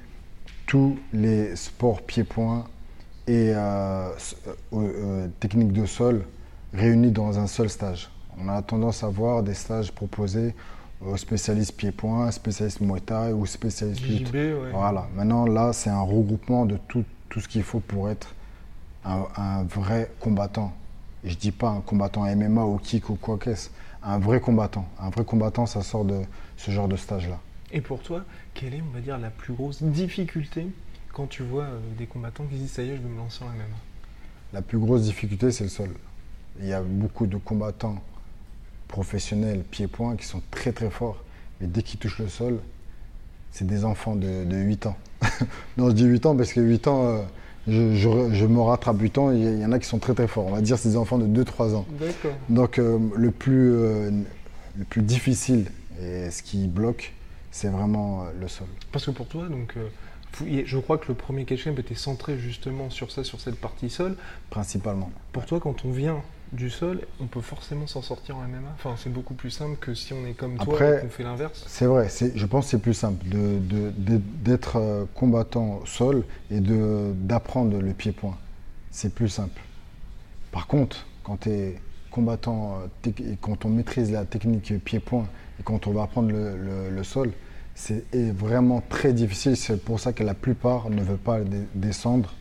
tous 0.68 1.00
les 1.14 1.56
sports 1.56 2.02
pieds-points 2.02 2.68
et 3.28 3.52
euh, 3.56 4.10
euh, 4.12 4.14
euh, 4.74 5.28
techniques 5.40 5.74
de 5.74 5.86
sol 5.86 6.26
réunis 6.74 7.12
dans 7.12 7.40
un 7.40 7.48
seul 7.48 7.70
stage. 7.70 8.10
On 8.40 8.50
a 8.50 8.62
tendance 8.62 9.04
à 9.04 9.08
voir 9.08 9.44
des 9.44 9.54
stages 9.54 9.92
proposés 9.92 10.54
aux 11.02 11.18
spécialistes 11.18 11.76
pieds-points, 11.76 12.30
spécialistes 12.32 12.82
Muay 12.82 13.00
Thai 13.00 13.32
ou 13.34 13.46
spécialistes 13.46 14.02
lutte. 14.02 14.36
Voilà. 14.74 15.08
Maintenant, 15.16 15.46
là, 15.46 15.74
c'est 15.74 15.90
un 15.90 16.02
regroupement 16.02 16.66
de 16.66 16.78
tout, 16.88 17.04
tout 17.30 17.40
ce 17.40 17.48
qu'il 17.48 17.64
faut 17.64 17.80
pour 17.80 18.10
être 18.10 18.34
un, 19.06 19.64
vrai 19.64 20.12
combattant. 20.20 20.74
Et 21.24 21.30
je 21.30 21.38
dis 21.38 21.52
pas 21.52 21.70
un 21.70 21.82
combattant 21.82 22.24
MMA 22.24 22.66
ou 22.66 22.78
kick 22.78 23.10
ou 23.10 23.16
quoi 23.16 23.38
qu'est-ce. 23.38 23.70
Un 24.04 24.20
vrai 24.20 24.40
combattant. 24.40 24.86
Un 25.00 25.10
vrai 25.10 25.24
combattant, 25.24 25.66
ça 25.66 25.82
sort 25.82 26.06
de 26.06 26.22
ce 26.58 26.72
genre 26.72 26.88
de 26.88 26.96
stage-là. 26.96 27.40
Et 27.72 27.82
pour 27.82 28.02
toi, 28.02 28.24
quelle 28.54 28.74
est, 28.74 28.82
on 28.82 28.94
va 28.94 29.02
dire, 29.02 29.18
la 29.18 29.30
plus 29.30 29.54
grosse 29.54 29.82
difficulté 29.82 30.68
quand 31.16 31.28
tu 31.28 31.44
vois 31.44 31.64
euh, 31.64 31.80
des 31.98 32.06
combattants 32.06 32.44
qui 32.44 32.58
disent 32.58 32.74
ça 32.74 32.84
y 32.84 32.90
est, 32.90 32.98
je 32.98 33.02
vais 33.02 33.08
me 33.08 33.18
lancer 33.18 33.44
en 33.44 33.48
MMA 33.48 33.64
La 34.54 34.62
plus 34.62 34.78
grosse 34.78 35.04
difficulté, 35.04 35.50
c'est 35.52 35.64
le 35.64 35.70
sol. 35.70 35.90
Il 36.60 36.68
y 36.68 36.74
a 36.74 36.82
beaucoup 36.82 37.26
de 37.26 37.38
combattants 37.38 38.04
professionnels, 38.90 39.64
pieds-points, 39.64 40.18
qui 40.18 40.26
sont 40.26 40.42
très 40.52 40.74
très 40.74 40.90
forts, 40.90 41.24
mais 41.60 41.68
dès 41.68 41.84
qu'ils 41.84 42.00
touchent 42.00 42.20
le 42.20 42.28
sol, 42.28 42.60
c'est 43.52 43.66
des 43.66 43.86
enfants 43.86 44.16
de, 44.16 44.46
8 44.52 44.88
ans. 44.88 44.98
non, 45.78 45.90
je 45.90 45.94
dis 45.94 46.04
8 46.04 46.26
ans 46.26 46.36
parce 46.36 46.52
que 46.52 46.60
8 46.60 46.88
ans, 46.88 47.06
euh, 47.06 47.22
je, 47.68 48.46
me 48.46 48.60
rattrape 48.60 49.00
8 49.00 49.18
ans, 49.18 49.32
il 49.32 49.60
y 49.60 49.66
en 49.66 49.72
a 49.72 49.80
qui 49.80 49.88
sont 49.88 50.00
très 50.00 50.14
très 50.14 50.28
forts. 50.28 50.48
On 50.48 50.52
va 50.52 50.62
dire 50.62 50.78
c'est 50.78 50.90
des 50.90 50.98
enfants 50.98 51.18
de 51.18 51.44
2-3 51.44 51.76
ans. 51.76 51.86
Donc 52.50 52.78
euh, 52.78 53.00
le, 53.16 53.32
plus, 53.32 53.72
le 53.72 54.84
plus 54.90 55.02
difficile 55.02 55.72
et 56.02 56.30
ce 56.30 56.44
qui 56.44 56.68
bloque, 56.68 57.14
c'est 57.52 57.70
vraiment 57.70 58.26
le 58.38 58.50
sol. 58.50 58.68
Parce 58.92 59.06
que 59.06 59.12
pour 59.12 59.28
toi, 59.28 59.48
donc, 59.48 59.76
je 60.66 60.78
crois 60.80 60.98
que 60.98 61.08
le 61.08 61.14
premier 61.14 61.46
catch 61.46 61.68
était 61.68 61.96
centré 61.96 62.38
justement 62.38 62.90
sur 62.90 63.12
ça, 63.12 63.24
sur 63.24 63.40
cette 63.40 63.56
partie 63.56 63.90
sol. 63.90 64.16
Principalement. 64.50 65.12
Pour 65.32 65.46
toi, 65.46 65.60
quand 65.60 65.86
on 65.86 65.92
vient 65.92 66.22
du 66.52 66.70
sol, 66.70 67.02
on 67.20 67.26
peut 67.26 67.42
forcément 67.42 67.88
s'en 67.88 68.02
sortir 68.02 68.38
en 68.38 68.42
MMA 68.42 68.70
Enfin, 68.76 68.96
c'est 68.98 69.12
beaucoup 69.12 69.34
plus 69.34 69.50
simple 69.50 69.78
que 69.78 69.94
si 69.94 70.14
on 70.14 70.26
est 70.26 70.34
comme 70.34 70.58
toi 70.58 70.76
et 70.76 71.02
qu'on 71.02 71.10
fait 71.10 71.24
l'inverse 71.24 71.64
C'est 71.68 71.86
vrai, 71.86 72.08
je 72.10 72.46
pense 72.46 72.66
que 72.66 72.72
c'est 72.72 72.82
plus 72.82 72.94
simple 72.94 73.26
d'être 73.28 74.78
euh, 74.78 75.06
combattant 75.16 75.86
sol 75.86 76.24
et 76.52 76.60
d'apprendre 76.60 77.80
le 77.80 77.94
pied-point. 77.94 78.38
C'est 78.92 79.14
plus 79.14 79.30
simple. 79.30 79.62
Par 80.52 80.68
contre, 80.68 81.06
quand 81.24 81.42
tu 81.42 81.50
es 81.50 81.76
combattant 82.12 82.80
et 83.06 83.38
quand 83.42 83.66
on 83.66 83.70
maîtrise 83.70 84.12
la 84.12 84.24
technique 84.24 84.74
pied-point 84.84 85.28
et 85.60 85.64
quand 85.64 85.88
on 85.88 85.92
va 85.92 86.04
apprendre 86.04 86.32
le 86.32 87.04
sol, 87.04 87.34
c'est 87.76 88.06
vraiment 88.32 88.82
très 88.90 89.14
difficile. 89.14 89.58
C'est 89.58 89.84
pour 89.84 90.00
ça 90.00 90.14
que 90.14 90.24
la 90.24 90.34
plupart 90.34 90.90
ne 90.90 91.04
veulent 91.04 91.18
pas 91.18 91.40
descendre 91.76 92.34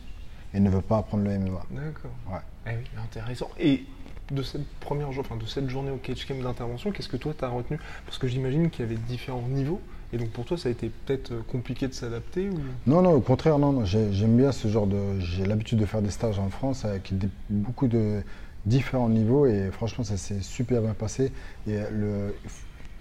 et 0.53 0.59
ne 0.59 0.69
veulent 0.69 0.81
pas 0.81 0.97
apprendre 0.97 1.25
le 1.25 1.37
MMA. 1.37 1.61
D'accord. 1.71 2.11
Ouais. 2.31 2.39
Eh 2.67 2.69
oui, 2.77 2.85
intéressant. 3.03 3.49
Et 3.59 3.83
de 4.31 4.41
cette 4.41 4.65
première 4.79 5.09
enfin, 5.09 5.35
de 5.35 5.45
cette 5.45 5.69
journée 5.69 5.91
au 5.91 5.97
catch 5.97 6.25
camp 6.25 6.41
d'intervention, 6.41 6.91
qu'est-ce 6.91 7.09
que 7.09 7.17
toi 7.17 7.33
tu 7.37 7.43
as 7.43 7.49
retenu? 7.49 7.77
Parce 8.05 8.17
que 8.17 8.27
j'imagine 8.27 8.69
qu'il 8.69 8.85
y 8.85 8.87
avait 8.87 8.99
différents 9.07 9.47
niveaux. 9.47 9.81
Et 10.13 10.17
donc 10.17 10.29
pour 10.29 10.45
toi, 10.45 10.57
ça 10.57 10.69
a 10.69 10.71
été 10.71 10.89
peut-être 10.89 11.31
euh, 11.31 11.41
compliqué 11.51 11.87
de 11.87 11.93
s'adapter 11.93 12.49
ou... 12.49 12.57
Non, 12.87 13.01
non, 13.01 13.11
au 13.11 13.19
contraire, 13.19 13.59
non, 13.59 13.73
non. 13.73 13.85
J'aime 13.85 14.37
bien 14.37 14.53
ce 14.53 14.69
genre 14.69 14.87
de. 14.87 15.19
J'ai 15.19 15.45
l'habitude 15.45 15.79
de 15.79 15.85
faire 15.85 16.01
des 16.01 16.11
stages 16.11 16.39
en 16.39 16.49
France 16.49 16.85
avec 16.85 17.13
beaucoup 17.49 17.87
de 17.87 18.21
différents 18.65 19.09
niveaux 19.09 19.45
et 19.45 19.69
franchement, 19.71 20.05
ça 20.05 20.15
s'est 20.15 20.41
super 20.41 20.81
bien 20.81 20.93
passé. 20.93 21.33
Et 21.67 21.77
le, 21.91 22.33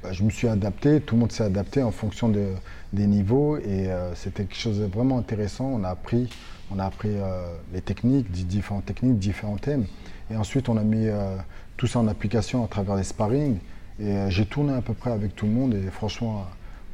bah, 0.04 0.12
je 0.12 0.23
me 0.23 0.30
suis 0.30 0.46
adapté, 0.49 1.00
tout 1.00 1.14
le 1.14 1.23
monde 1.23 1.32
s'est 1.32 1.44
adapté 1.44 1.82
en 1.82 1.90
fonction 1.90 2.28
des 2.28 3.06
niveaux 3.06 3.56
et 3.56 3.88
c'était 4.14 4.44
quelque 4.44 4.56
chose 4.56 4.78
de 4.78 4.84
vraiment 4.84 5.18
intéressant. 5.18 5.64
On 5.64 5.82
a 5.82 5.88
appris, 5.88 6.28
on 6.70 6.78
a 6.78 6.84
appris 6.84 7.16
les 7.73 7.80
techniques, 7.80 8.30
différentes 8.30 8.84
techniques, 8.84 9.18
différents 9.18 9.56
thèmes. 9.56 9.87
Et 10.30 10.37
ensuite, 10.37 10.68
on 10.68 10.76
a 10.76 10.82
mis 10.82 11.08
tout 11.78 11.87
ça 11.87 12.00
en 12.00 12.06
application 12.06 12.62
à 12.64 12.68
travers 12.68 12.96
les 12.96 13.04
sparring. 13.04 13.56
Et 13.99 14.14
j'ai 14.28 14.44
tourné 14.44 14.75
à 14.75 14.82
peu 14.82 14.92
près 14.92 15.11
avec 15.11 15.34
tout 15.34 15.46
le 15.46 15.52
monde 15.52 15.75
et 15.75 15.90
franchement, 15.90 16.44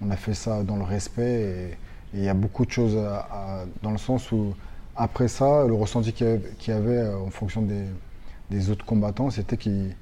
on 0.02 0.10
a 0.10 0.16
fait 0.16 0.34
ça 0.34 0.62
dans 0.62 0.76
le 0.76 0.84
respect. 0.84 1.42
Et 1.42 1.76
il 2.14 2.22
y 2.22 2.28
a 2.28 2.34
beaucoup 2.34 2.64
de 2.64 2.70
choses 2.70 2.96
dans 3.82 3.90
le 3.90 3.98
sens 3.98 4.30
où, 4.32 4.54
après 4.96 5.28
ça, 5.28 5.64
le 5.66 5.74
ressenti 5.74 6.12
qu'il 6.12 6.40
y, 6.66 6.70
avait 6.70 6.98
euh, 6.98 7.18
en 7.18 7.30
fonction 7.30 7.62
des, 8.50 8.70
autres 8.70 8.84
combattants, 8.84 9.30
c'était 9.30 9.56
qu'ils 9.56 9.94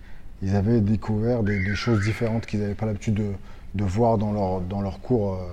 avaient 0.54 0.80
découvert 0.80 1.42
des, 1.42 1.75
choses 1.75 2.04
différentes 2.04 2.47
qu'ils 2.47 2.61
n'avaient 2.61 2.75
pas 2.75 2.87
l'habitude 2.87 3.14
de, 3.75 3.85
voir 3.85 4.18
dans 4.18 4.33
leur, 4.33 4.61
dans 4.61 4.80
leurs 4.80 5.00
cours 5.00 5.35
euh, 5.35 5.47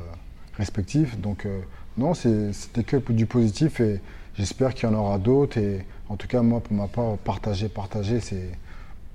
respectifs. 0.57 1.17
Donc, 1.19 1.45
euh, 1.45 1.61
non, 1.97 2.13
c'était 2.13 2.83
que 2.83 2.97
du 3.11 3.25
positif 3.25 3.79
et 3.79 3.99
j'espère 4.37 4.73
qu'il 4.73 4.89
y 4.89 4.91
en 4.91 4.95
aura 4.95 5.17
d'autres. 5.17 5.57
Et 5.57 5.85
en 6.09 6.15
tout 6.15 6.27
cas, 6.27 6.41
moi, 6.41 6.59
pour 6.59 6.75
ma 6.75 6.87
part, 6.87 7.17
partager, 7.17 7.69
partager, 7.69 8.19
c'est 8.19 8.49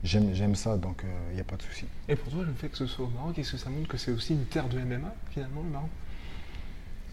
J'aime 0.02 0.54
ça, 0.54 0.78
donc 0.78 1.02
il 1.30 1.34
n'y 1.34 1.42
a 1.42 1.44
pas 1.44 1.56
de 1.56 1.62
souci. 1.62 1.84
Et 2.08 2.16
pour 2.16 2.32
toi, 2.32 2.42
le 2.42 2.54
fait 2.54 2.70
que 2.70 2.78
ce 2.78 2.86
soit 2.86 3.04
au 3.04 3.10
Maroc, 3.10 3.38
est-ce 3.38 3.52
que 3.52 3.58
ça 3.58 3.68
montre 3.68 3.86
que 3.86 3.98
c'est 3.98 4.10
aussi 4.10 4.32
une 4.32 4.46
terre 4.46 4.66
de 4.66 4.78
MMA, 4.78 5.14
finalement, 5.30 5.62
le 5.62 5.68
Maroc? 5.68 5.90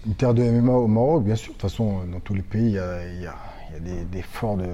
Une 0.06 0.16
terre 0.16 0.34
de 0.34 0.42
MMA 0.42 0.72
au 0.72 0.88
Maroc, 0.88 1.26
bien 1.26 1.36
sûr. 1.36 1.50
De 1.50 1.54
toute 1.58 1.64
façon, 1.64 2.06
dans 2.06 2.22
tous 2.22 2.34
les 2.34 2.42
pays, 2.42 2.68
il 2.68 2.72
y 2.72 2.78
a, 2.78 3.36
des, 3.82 4.22
forts, 4.22 4.56
de, 4.56 4.70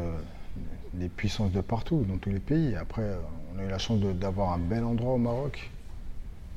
des 0.94 1.10
puissances 1.10 1.52
de 1.52 1.62
partout, 1.62 2.06
dans 2.08 2.18
tous 2.18 2.30
les 2.30 2.40
pays. 2.40 2.76
Après, 2.76 3.18
on 3.56 3.60
a 3.60 3.66
eu 3.66 3.70
la 3.70 3.78
chance 3.78 4.00
d'avoir 4.00 4.54
un 4.54 4.58
bel 4.58 4.84
endroit 4.84 5.14
au 5.14 5.18
Maroc, 5.18 5.70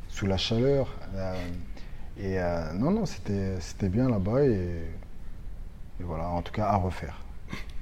sous 0.08 0.26
la 0.26 0.36
chaleur. 0.36 0.94
Euh, 1.14 1.34
et 2.18 2.40
euh, 2.40 2.72
non, 2.72 2.90
non, 2.90 3.04
c'était 3.06 3.88
bien 3.88 4.08
là-bas, 4.08 4.44
et, 4.44 4.52
et 6.00 6.02
voilà, 6.02 6.28
en 6.28 6.42
tout 6.42 6.52
cas, 6.52 6.66
à 6.66 6.76
refaire. 6.76 7.20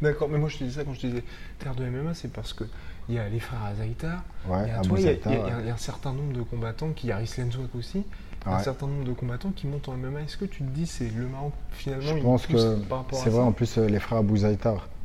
D'accord, 0.03 0.29
mais 0.29 0.39
moi 0.39 0.49
je 0.49 0.59
te 0.59 0.65
disais 0.65 0.81
ça 0.81 0.85
quand 0.85 0.93
je 0.93 1.07
disais 1.07 1.25
terre 1.59 1.75
de 1.75 1.85
MMA, 1.85 2.15
c'est 2.15 2.31
parce 2.31 2.53
que 2.53 2.65
il 3.09 3.15
y 3.15 3.19
a 3.19 3.29
les 3.29 3.41
frères 3.41 3.63
Azaïtar, 3.65 4.23
ouais, 4.49 4.65
il 4.65 4.69
y, 4.69 5.71
a 5.71 5.75
un 5.75 5.77
certain 5.77 6.13
nombre 6.13 6.33
de 6.33 6.43
combattants, 6.43 6.91
qui 6.93 7.09
y 7.09 7.13
a 7.13 7.21
Lenzouak 7.21 7.75
aussi, 7.75 8.03
un 8.47 8.59
certain 8.59 8.87
nombre 8.87 9.05
de 9.05 9.13
combattants 9.13 9.53
qui 9.55 9.67
montent 9.67 9.89
en 9.89 9.97
MMA. 9.97 10.23
Est-ce 10.23 10.37
que 10.37 10.45
tu 10.45 10.59
te 10.63 10.71
dis 10.71 10.87
c'est 10.87 11.09
le 11.09 11.27
Maroc 11.27 11.53
finalement 11.71 12.17
Je 12.17 12.23
pense 12.23 12.47
que 12.47 12.79
c'est 13.13 13.31
vrai, 13.31 13.43
en 13.43 13.53
plus 13.53 13.79
euh, 13.79 13.87
les 13.87 14.01
frères 14.01 14.19
Abou 14.19 14.37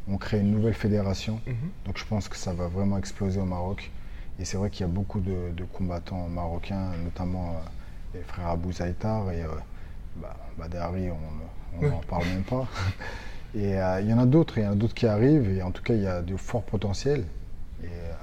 ont 0.09 0.17
créé 0.17 0.39
une 0.39 0.51
nouvelle 0.51 0.73
fédération, 0.73 1.39
mhm. 1.45 1.55
donc 1.85 1.97
je 1.97 2.05
pense 2.05 2.27
que 2.27 2.35
ça 2.35 2.53
va 2.53 2.67
vraiment 2.67 2.97
exploser 2.97 3.39
au 3.39 3.45
Maroc. 3.45 3.91
Et 4.39 4.46
c'est 4.46 4.58
vrai 4.58 4.69
qu'il 4.69 4.81
y 4.81 4.89
a 4.89 4.91
beaucoup 4.91 5.19
de, 5.19 5.63
combattants 5.74 6.27
marocains, 6.29 6.91
notamment 7.03 7.50
euh, 7.50 8.17
les 8.17 8.24
frères 8.24 8.48
Abou 8.48 8.72
Zaïtar 8.72 9.29
et 9.31 9.43
euh, 9.43 9.48
bah, 10.15 10.36
Badari, 10.58 11.10
on 11.12 11.86
n'en 11.86 12.00
parle 12.00 12.25
même 12.25 12.43
pas. 12.43 12.67
Et 13.55 13.72
il 14.01 14.08
y 14.08 14.13
en 14.13 14.19
a 14.19 14.27
d'autres, 14.27 14.60
il 14.60 14.63
y 14.63 14.67
en 14.67 14.74
a 14.74 14.75
d'autres 14.75 14.93
qui 14.93 15.08
arrivent, 15.08 15.50
et 15.50 15.63
en 15.63 15.72
tout 15.72 15.81
cas, 15.81 15.96
il 15.96 16.03
y 16.03 16.08
a 16.08 16.22
de 16.22 16.38
forts 16.38 16.63
potentiels. 16.63 17.25
Et 17.84 17.88
euh, 17.88 18.13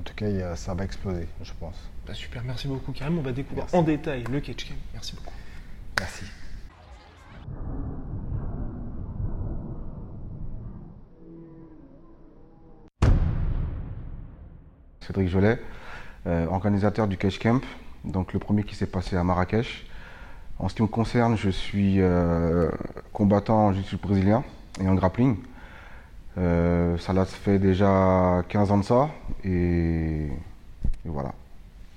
en 0.00 0.02
tout 0.02 0.14
cas, 0.14 0.56
ça 0.56 0.74
va 0.74 0.84
exploser, 0.84 1.26
je 1.42 1.52
pense. 1.58 1.76
Bah, 2.06 2.14
super, 2.14 2.42
merci 2.44 2.68
beaucoup 2.68 2.92
Karim. 2.92 3.18
On 3.18 3.22
va 3.22 3.32
découvrir 3.32 3.66
en 3.72 3.82
détail 3.82 4.24
le 4.30 4.40
catch 4.40 4.72
Merci 4.94 5.14
beaucoup. 5.14 5.34
Merci. 5.98 6.24
Cédric 15.08 15.30
Jolet, 15.30 15.58
euh, 16.26 16.44
organisateur 16.46 17.08
du 17.08 17.16
Catch 17.16 17.38
Camp, 17.38 17.62
donc 18.04 18.34
le 18.34 18.38
premier 18.38 18.62
qui 18.62 18.74
s'est 18.74 18.86
passé 18.86 19.16
à 19.16 19.24
Marrakech. 19.24 19.86
En 20.58 20.68
ce 20.68 20.74
qui 20.74 20.82
me 20.82 20.86
concerne, 20.86 21.34
je 21.34 21.48
suis 21.48 21.94
euh, 21.98 22.68
combattant 23.14 23.68
en 23.68 23.72
jiu 23.72 23.96
brésilien 23.96 24.44
et 24.78 24.86
en 24.86 24.94
grappling. 24.94 25.36
Euh, 26.36 26.98
ça 26.98 27.24
fait 27.24 27.58
déjà 27.58 28.44
15 28.50 28.70
ans 28.70 28.78
de 28.78 28.84
ça 28.84 29.08
et, 29.44 30.26
voilà. 31.06 31.32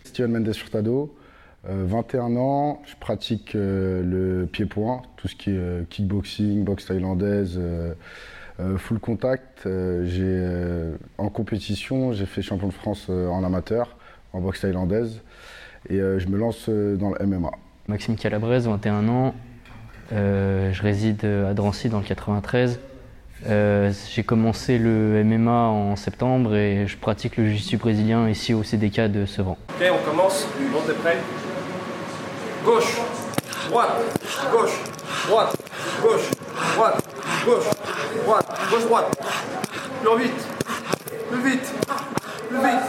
Steven 0.06 0.32
Mendes 0.32 0.54
Furtado, 0.54 1.14
21 1.66 2.38
ans, 2.38 2.82
je 2.86 2.96
pratique 2.96 3.56
euh, 3.56 4.02
le 4.04 4.46
pied-point, 4.46 5.02
tout 5.18 5.28
ce 5.28 5.36
qui 5.36 5.50
est 5.50 5.90
kickboxing, 5.90 6.64
boxe 6.64 6.86
thaïlandaise, 6.86 7.60
full 8.78 9.00
contact. 9.00 9.68
en 11.18 11.30
compétition, 11.30 12.14
j'ai 12.14 12.26
fait 12.26 12.42
champion 12.42 12.68
de 12.68 12.74
France 12.74 13.10
en 13.10 13.44
amateur, 13.44 13.96
en 14.34 14.42
boxe 14.42 14.62
thaïlandaise 14.62 15.22
et 15.90 15.98
je 15.98 16.28
me 16.28 16.38
lance 16.38 16.70
dans 16.70 17.12
le 17.12 17.26
MMA. 17.26 17.52
Maxime 17.88 18.16
Calabrese, 18.16 18.68
21 18.68 19.08
ans, 19.08 19.36
je 20.12 20.82
réside 20.82 21.26
à 21.26 21.54
Drancy 21.54 21.90
dans 21.90 22.00
le 22.00 22.06
93. 22.06 22.80
Euh, 23.48 23.92
j'ai 24.14 24.24
commencé 24.24 24.78
le 24.78 25.24
MMA 25.24 25.52
en 25.52 25.96
septembre 25.96 26.56
et 26.56 26.86
je 26.86 26.96
pratique 26.96 27.38
le 27.38 27.48
jiu-jitsu 27.48 27.78
brésilien 27.78 28.30
ici 28.30 28.54
au 28.54 28.62
CDK 28.62 29.12
de 29.12 29.26
Sevran. 29.26 29.58
Ok, 29.70 29.88
on 29.92 30.10
commence. 30.10 30.48
Bon, 30.72 30.80
t'es 30.86 30.94
prêt 30.94 31.18
Gauche, 32.64 32.98
droite, 33.70 33.98
gauche, 34.52 34.80
droite, 35.28 35.56
gauche, 36.04 36.30
droite, 36.76 37.04
gauche, 37.44 37.66
droite, 38.24 38.60
gauche, 38.70 38.86
droite. 38.86 39.22
Plus 40.04 40.24
vite, 40.24 40.48
plus 41.30 41.50
vite, 41.50 41.74
plus 42.50 42.58
vite. 42.58 42.82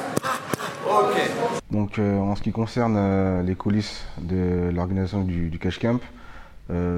Ok. 0.86 1.30
Donc, 1.70 1.98
euh, 1.98 2.18
en 2.18 2.36
ce 2.36 2.42
qui 2.42 2.52
concerne 2.52 2.96
euh, 2.96 3.42
les 3.42 3.54
coulisses 3.54 4.04
de 4.18 4.70
l'organisation 4.72 5.22
du, 5.22 5.58
Cash 5.58 5.78
Camp, 5.78 6.00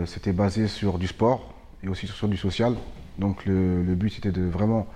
c'était 0.07 0.33
basé 0.33 0.69
sur 0.69 0.99
du 0.99 1.09
sport 1.09 1.53
et 1.83 1.89
aussi 1.89 2.07
sur 2.07 2.29
du 2.29 2.37
social. 2.37 2.75
Donc 3.19 3.45
le, 3.47 3.83
but 3.95 4.11
c'était 4.11 4.33
de 4.33 4.43
vraiment 4.43 4.87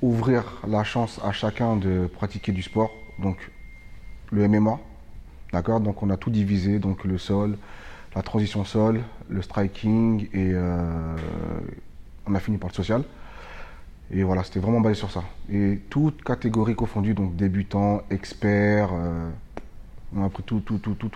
ouvrir 0.00 0.44
la 0.66 0.84
chance 0.84 1.20
à 1.24 1.32
chacun 1.32 1.76
de 1.76 2.06
pratiquer 2.06 2.52
du 2.52 2.62
sport. 2.62 2.90
Donc 3.18 3.50
le 4.30 4.46
MMA, 4.48 4.78
d'accord? 5.52 5.80
Donc 5.80 6.02
on 6.02 6.10
a 6.10 6.16
tout 6.16 6.30
divisé, 6.30 6.78
donc 6.78 7.04
le 7.04 7.18
sol, 7.18 7.56
la 8.14 8.22
transition 8.22 8.64
sol, 8.64 9.00
le 9.28 9.42
striking 9.42 10.28
et 10.32 10.52
euh, 10.52 11.16
on 12.26 12.34
a 12.34 12.40
fini 12.40 12.58
par 12.58 12.70
le 12.70 12.74
social. 12.74 13.04
Et 14.10 14.22
voilà, 14.24 14.44
c'était 14.44 14.60
vraiment 14.60 14.80
basé 14.80 14.94
sur 14.94 15.10
ça. 15.10 15.24
Et 15.50 15.80
toutes 15.88 16.22
catégories 16.22 16.74
confondues, 16.74 17.14
donc 17.14 17.34
débutants, 17.34 18.02
experts, 18.10 18.90
euh, 18.92 19.30
on 20.14 20.24
a 20.24 20.28
pris 20.28 20.42
tous 20.42 20.62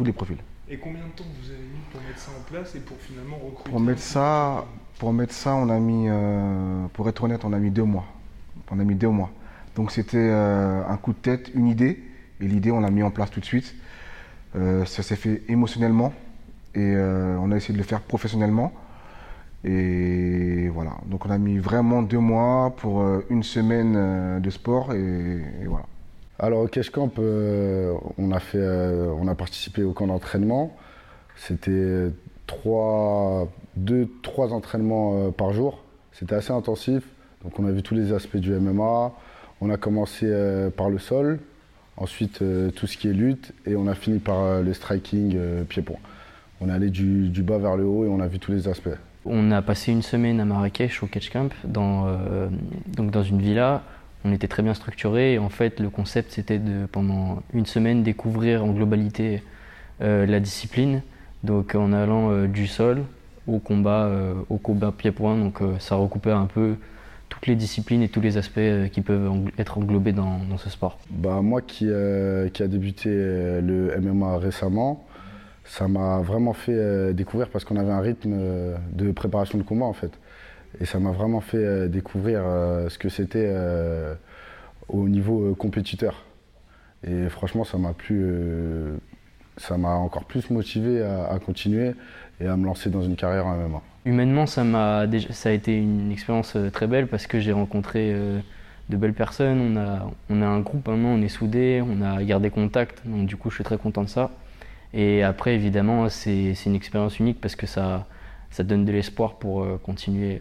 les 0.05 0.13
profils. 0.13 0.39
Et 0.69 0.79
combien 0.79 1.05
de 1.05 1.11
temps 1.11 1.25
vous 1.41 1.51
avez 1.51 1.61
mis 1.61 1.81
pour 1.93 2.01
mettre 2.01 2.19
ça 2.19 2.31
en 2.37 2.43
place 2.43 2.75
et 2.75 2.81
pour 2.81 2.97
finalement 2.99 3.37
recruter 3.37 3.71
Pour 3.71 3.81
mettre 3.81 4.01
ça, 4.01 4.65
pour 4.99 5.13
mettre 5.13 5.35
ça, 5.35 5.55
on 5.55 5.69
a 5.69 5.79
mis, 5.79 6.07
euh, 6.09 6.87
pour 6.95 7.09
être 7.09 7.23
honnête, 7.23 7.45
on 7.45 7.53
a 7.53 7.59
mis 7.59 7.71
deux 7.71 7.85
mois. 7.85 8.07
On 8.71 8.81
a 8.81 8.85
mis 8.85 8.95
deux 8.95 9.11
mois. 9.11 9.31
Donc 9.75 9.93
c'était 9.93 10.17
euh, 10.17 10.83
un 10.89 10.97
coup 10.97 11.13
de 11.13 11.19
tête, 11.19 11.51
une 11.55 11.67
idée, 11.67 12.03
et 12.41 12.49
l'idée 12.49 12.71
on 12.71 12.81
l'a 12.81 12.91
mis 12.91 13.03
en 13.03 13.11
place 13.11 13.31
tout 13.31 13.41
de 13.41 13.45
suite. 13.45 13.75
Ça 14.55 15.03
s'est 15.03 15.17
fait 15.17 15.43
émotionnellement 15.49 16.15
et 16.75 16.97
on 16.97 17.53
a 17.53 17.57
essayé 17.57 17.75
de 17.75 17.79
le 17.79 17.85
faire 17.85 18.01
professionnellement. 18.01 18.73
Et 19.67 20.69
voilà. 20.69 20.93
Donc 21.07 21.27
on 21.27 21.31
a 21.31 21.39
mis 21.39 21.59
vraiment 21.59 22.03
deux 22.03 22.19
mois 22.19 22.75
pour 22.77 23.05
une 23.31 23.43
semaine 23.43 24.41
de 24.41 24.51
sport 24.51 24.95
et, 24.95 25.43
voilà. 25.67 25.87
Alors 26.39 26.61
au 26.61 26.69
Cash 26.69 26.91
Camp, 26.91 27.13
on, 27.19 28.33
a 28.33 28.39
fait, 28.39 28.65
on 29.19 29.27
a 29.27 29.35
participé 29.35 29.83
au 29.83 29.93
camp 29.93 30.07
d'entraînement. 30.07 30.77
C'était 31.37 32.11
trois, 32.47 33.49
deux, 33.77 34.09
trois 34.23 34.53
entraînements 34.53 35.17
euh, 35.17 35.31
par 35.31 35.53
jour. 35.53 35.83
C'était 36.13 36.35
assez 36.35 36.53
intensif. 36.53 37.05
Donc 37.45 37.59
on 37.59 37.67
a 37.67 37.71
vu 37.71 37.83
tous 37.83 37.95
les 37.95 38.13
aspects 38.13 38.39
du 38.39 38.53
MMA. 38.53 39.13
On 39.61 39.71
a 39.71 39.77
commencé 39.77 40.27
euh, 40.27 40.71
par 40.71 40.91
le 40.91 40.99
sol, 40.99 41.39
ensuite 41.97 42.43
euh, 42.43 42.71
tout 42.71 42.87
ce 42.87 42.97
qui 42.97 43.09
est 43.09 43.13
lutte, 43.13 43.53
et 43.67 43.77
on 43.77 43.87
a 43.87 43.95
fini 43.95 44.19
par 44.19 44.63
le 44.63 44.73
striking 44.73 45.39
pied-point. 45.65 45.99
On 46.61 46.69
est 46.69 46.73
allé 46.73 46.91
du, 46.91 47.43
bas 47.43 47.59
vers 47.59 47.77
le 47.77 47.85
haut 47.85 48.05
et 48.05 48.09
on 48.09 48.21
a 48.21 48.27
vu 48.27 48.39
tous 48.39 48.51
les 48.51 48.67
aspects. 48.67 48.89
On 49.29 49.51
a 49.51 49.63
passé 49.63 49.93
une 49.93 50.03
semaine 50.03 50.41
à 50.41 50.45
Marrakech 50.45 51.03
au 51.03 51.07
catch 51.07 51.31
camp, 51.31 51.53
dans, 51.65 52.07
donc 52.87 53.11
dans 53.11 53.23
une 53.23 53.41
villa. 53.41 53.83
On 54.25 54.33
était 54.33 54.49
très 54.49 54.63
bien 54.63 54.75
structuré 54.75 55.35
et 55.35 55.39
en 55.39 55.49
fait 55.49 55.81
le 55.81 55.91
concept 55.91 56.33
c'était 56.33 56.59
de 56.59 56.87
pendant 56.87 57.43
une 57.53 57.67
semaine 57.67 58.03
découvrir 58.03 58.65
en 58.65 58.69
globalité 58.69 59.43
la 60.01 60.41
discipline. 60.41 61.03
Donc 61.43 61.75
en 61.75 61.93
allant 61.93 62.47
du 62.47 62.67
sol 62.67 63.05
au 63.47 63.59
combat, 63.59 64.07
euh, 64.07 64.35
au 64.51 64.57
combat 64.57 64.93
pied-point. 64.93 65.37
Donc 65.37 65.63
euh, 65.63 65.75
ça 65.79 65.97
recoupait 65.97 66.31
un 66.31 66.47
peu 66.47 66.77
toutes 67.29 67.47
les 67.47 67.57
disciplines 67.57 68.03
et 68.03 68.09
tous 68.09 68.21
les 68.21 68.37
aspects 68.37 68.59
euh, 68.59 68.89
qui 68.89 69.01
peuvent 69.01 69.31
être 69.59 69.79
englobés 69.79 70.13
dans, 70.13 70.41
ce 70.59 70.71
sport 70.71 70.99
bah, 71.11 71.41
Moi 71.43 71.63
qui, 71.63 71.89
qui 72.53 72.63
a 72.63 72.69
débuté 72.69 73.11
le 73.11 73.95
MMA 74.01 74.39
récemment, 74.39 75.06
ça 75.67 75.89
m'a 75.89 76.21
vraiment 76.21 76.53
fait 76.53 77.13
découvrir 77.13 77.49
parce 77.49 77.65
qu'on 77.65 77.77
avait 77.77 77.93
un 77.93 78.01
rythme 78.01 78.37
de 78.93 79.13
préparation 79.13 79.59
de 79.59 79.63
combat 79.63 79.87
en 79.87 79.93
fait. 79.93 80.13
Et 80.81 80.85
ça 80.85 80.99
m'a 80.99 81.11
vraiment 81.11 81.41
fait 81.41 81.89
découvrir 81.89 82.43
ce 82.89 82.99
que 82.99 83.09
c'était 83.09 83.53
au 84.89 85.09
niveau 85.09 85.55
compétiteur. 85.55 86.25
Et 87.07 87.29
franchement, 87.29 87.65
ça 87.65 87.79
m'a 87.79 87.93
plu 87.93 88.99
ça 89.57 89.79
m'a 89.79 89.95
encore 89.95 90.25
plus 90.25 90.51
motivé 90.51 91.03
à, 91.03 91.39
continuer 91.39 91.93
et 92.41 92.47
à 92.47 92.57
me 92.57 92.65
lancer 92.65 92.91
dans 92.91 93.03
une 93.03 93.17
carrière 93.17 93.47
en 93.47 93.57
MMA. 93.57 93.83
Humainement, 94.05 94.47
ça, 94.47 94.65
m'a 94.65 95.07
ça 95.31 95.49
a 95.49 95.53
été 95.53 95.77
une 95.77 96.13
expérience 96.13 96.55
euh, 96.57 96.71
très 96.71 96.87
belle 96.87 97.09
parce 97.09 97.27
que 97.27 97.41
j'ai 97.41 97.53
rencontré 97.53 98.13
euh, 98.13 98.39
de 98.89 98.97
belles 98.97 99.15
personnes. 99.15 99.61
On 99.61 99.77
a, 99.77 100.11
on 100.31 100.43
a 100.43 100.47
un 100.47 100.61
groupe 100.61 100.87
maintenant, 100.87 101.09
on 101.09 101.23
est 101.23 101.29
soudés, 101.29 101.83
on 101.85 102.03
a 102.03 102.23
gardé 102.23 102.51
contact. 102.51 103.03
Donc 103.07 103.27
du 103.27 103.37
coup, 103.37 103.51
je 103.51 103.57
suis 103.57 103.65
très 103.65 103.79
content 103.79 104.05
de 104.05 104.09
ça. 104.09 104.31
Et 104.95 105.23
après, 105.23 105.55
évidemment, 105.55 106.09
c'est 106.09 106.55
une 106.65 106.75
expérience 106.75 107.19
unique 107.19 107.41
parce 107.41 107.57
que 107.57 107.67
ça, 107.67 108.07
ça 108.51 108.63
donne 108.63 108.85
de 108.85 108.93
l'espoir 108.93 109.35
pour, 109.35 109.63
euh, 109.63 109.81
continuer, 109.83 110.41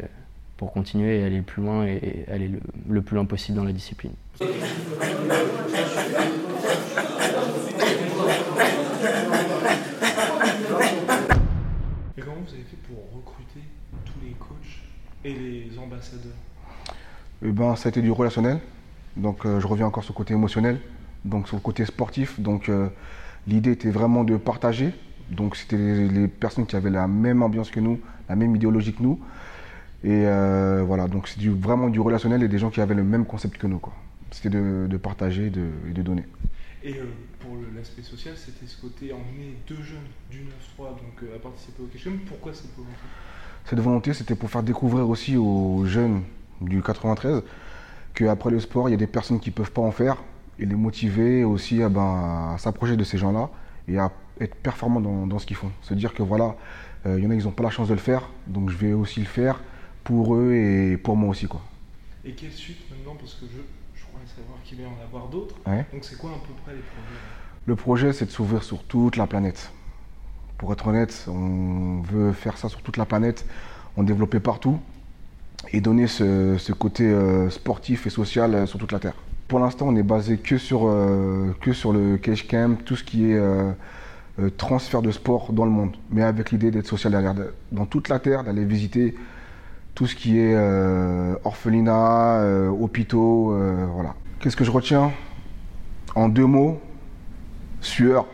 pour 0.57 0.71
continuer 0.71 1.19
et 1.19 1.23
aller 1.23 1.41
plus 1.41 1.61
loin 1.61 1.85
et 1.85 2.25
aller 2.31 2.49
le, 2.87 3.01
plus 3.01 3.15
loin 3.15 3.25
possible 3.25 3.57
dans 3.57 3.63
la 3.63 3.73
discipline. 3.73 4.13
Et 4.41 4.45
comment 12.21 12.37
vous 12.45 12.53
avez 12.53 12.63
fait 12.63 12.77
pour 12.87 12.97
recruter 13.13 13.61
tous 14.05 14.19
les 14.23 14.31
coachs 14.33 14.83
et 15.25 15.33
les 15.33 15.77
ambassadeurs? 15.77 16.31
Eh 17.43 17.51
ben, 17.51 17.75
Ça 17.75 17.87
a 17.87 17.89
été 17.89 18.01
du 18.01 18.11
relationnel. 18.11 18.59
Donc 19.15 19.45
euh, 19.45 19.59
je 19.59 19.67
reviens 19.67 19.87
encore 19.87 20.03
sur 20.03 20.13
le 20.13 20.17
côté 20.17 20.33
émotionnel, 20.33 20.79
donc 21.23 21.47
sur 21.47 21.55
le 21.57 21.61
côté 21.61 21.85
sportif. 21.85 22.39
Donc 22.39 22.69
euh, 22.69 22.89
l'idée 23.47 23.71
était 23.71 23.89
vraiment 23.89 24.23
de 24.23 24.37
partager. 24.37 24.91
Donc 25.29 25.55
c'était 25.55 25.77
les, 25.77 26.27
personnes 26.27 26.65
qui 26.65 26.75
avaient 26.75 26.89
la 26.89 27.07
même 27.07 27.41
ambiance 27.41 27.71
que 27.71 27.79
nous, 27.79 27.99
la 28.29 28.35
même 28.35 28.55
idéologie 28.55 28.93
que 28.93 29.01
nous. 29.01 29.19
Et 30.03 30.27
euh, 30.27 30.83
voilà, 30.85 31.07
donc 31.07 31.27
c'est 31.27 31.43
vraiment 31.47 31.89
du 31.89 31.99
relationnel 31.99 32.43
et 32.43 32.47
des 32.47 32.59
gens 32.59 32.69
qui 32.69 32.81
avaient 32.81 32.93
le 32.93 33.03
même 33.03 33.25
concept 33.25 33.57
que 33.57 33.67
nous. 33.67 33.81
C'était 34.31 34.49
de, 34.49 34.97
partager 34.97 35.49
de, 35.49 35.65
et 35.89 35.93
de 35.93 36.01
donner. 36.01 36.25
Et 36.83 36.93
pour 37.39 37.57
l'aspect 37.75 38.03
social, 38.03 38.33
c'était 38.35 38.67
ce 38.67 38.79
côté 38.79 39.11
emmener 39.11 39.57
deux 39.67 39.81
jeunes 39.81 39.97
du 40.29 40.41
9-3 40.77 40.89
donc, 40.89 41.29
à 41.35 41.39
participer 41.39 41.81
au 41.81 41.87
Keshem. 41.87 42.19
Pourquoi 42.27 42.53
cette 42.53 42.75
volonté? 42.75 42.99
Cette 43.65 43.79
volonté, 43.79 44.13
c'était 44.13 44.35
pour 44.35 44.51
faire 44.51 44.61
découvrir 44.61 45.09
aussi 45.09 45.37
aux 45.37 45.85
jeunes 45.85 46.21
du 46.61 46.83
93, 46.83 47.41
qu'après 48.13 48.51
le 48.51 48.59
sport, 48.59 48.87
il 48.87 48.91
y 48.91 48.95
a 48.95 48.97
des 48.97 49.07
personnes 49.07 49.39
qui 49.39 49.49
ne 49.49 49.55
peuvent 49.55 49.71
pas 49.71 49.81
en 49.81 49.91
faire, 49.91 50.17
et 50.59 50.65
les 50.65 50.75
motiver 50.75 51.43
aussi 51.43 51.81
eh 51.81 51.89
ben, 51.89 52.53
à 52.53 52.57
s'approcher 52.57 52.95
de 52.95 53.03
ces 53.03 53.17
gens-là 53.17 53.49
et 53.87 53.97
à 53.97 54.11
être 54.39 54.55
performants 54.55 55.01
dans, 55.25 55.39
ce 55.39 55.45
qu'ils 55.45 55.55
font. 55.55 55.71
Se 55.81 55.93
dire 55.93 56.13
que 56.13 56.23
voilà, 56.23 56.55
euh, 57.05 57.17
il 57.17 57.23
y 57.23 57.27
en 57.27 57.31
a, 57.31 57.35
ils 57.35 57.43
n'ont 57.43 57.51
pas 57.51 57.63
la 57.63 57.69
chance 57.69 57.87
de 57.87 57.93
le 57.93 57.99
faire, 57.99 58.29
donc 58.47 58.69
je 58.69 58.77
vais 58.77 58.93
aussi 58.93 59.19
le 59.19 59.25
faire 59.25 59.61
pour 60.03 60.35
eux 60.35 60.53
et 60.53 60.97
pour 60.97 61.15
moi 61.15 61.29
aussi. 61.29 61.47
Quoi. 61.47 61.61
Et 62.23 62.31
quelle 62.31 62.51
suite 62.51 62.89
maintenant 62.89 63.15
Parce 63.19 63.35
que 63.35 63.45
je, 63.45 63.99
je 63.99 64.05
crois 64.05 64.19
savoir 64.25 64.61
qu'il 64.63 64.77
va 64.77 64.83
y 64.83 64.87
en 64.87 65.03
avoir 65.03 65.27
d'autres. 65.29 65.55
Donc 65.65 66.03
c'est 66.03 66.17
quoi 66.17 66.31
à 66.31 66.47
peu 66.47 66.53
près 66.63 66.73
les 66.73 66.81
projets? 66.81 67.19
Le 67.67 67.75
projet, 67.75 68.13
c'est 68.13 68.25
de 68.25 68.31
s'ouvrir 68.31 68.63
sur 68.63 68.83
toute 68.83 69.17
la 69.17 69.27
planète. 69.27 69.71
Pour 70.57 70.71
être 70.71 70.87
honnête, 70.87 71.25
on 71.27 72.01
veut 72.01 72.31
faire 72.31 72.57
ça 72.57 72.69
sur 72.69 72.81
toute 72.81 72.97
la 72.97 73.05
planète, 73.05 73.45
on 73.97 74.03
développer 74.03 74.39
partout 74.39 74.79
et 75.71 75.81
donner 75.81 76.07
ce, 76.07 76.71
côté 76.71 77.05
euh, 77.05 77.49
sportif 77.49 78.07
et 78.07 78.09
social 78.09 78.53
euh, 78.53 78.65
sur 78.65 78.79
toute 78.79 78.91
la 78.91 78.99
Terre. 78.99 79.15
Pour 79.47 79.59
l'instant, 79.59 79.87
on 79.87 79.91
n'est 79.91 80.03
basé 80.03 80.37
que 80.37 80.57
sur, 80.57 80.87
euh, 80.87 81.55
que 81.61 81.73
sur 81.73 81.93
le 81.93 82.17
cash 82.17 82.47
camp, 82.47 82.77
tout 82.83 82.95
ce 82.95 83.03
qui 83.03 83.31
est 83.31 83.39
transfert 84.57 85.01
de 85.01 85.11
sport 85.11 85.53
dans 85.53 85.65
le 85.65 85.71
monde, 85.71 85.95
mais 86.09 86.23
avec 86.23 86.51
l'idée 86.51 86.71
d'être 86.71 86.87
social 86.87 87.11
derrière, 87.11 87.35
dans 87.71 87.85
toute 87.85 88.09
la 88.09 88.19
Terre, 88.19 88.43
d'aller 88.43 88.65
visiter 88.65 89.15
tout 89.93 90.07
ce 90.07 90.15
qui 90.15 90.39
est 90.39 90.55
orphelinat, 91.45 92.43
hôpitaux, 92.69 93.55
voilà. 93.93 94.15
Qu'est-ce 94.39 94.57
que 94.57 94.65
je 94.65 94.71
retiens? 94.71 95.11
En 96.15 96.27
deux 96.27 96.45
mots, 96.45 96.81
sueur. 97.79 98.25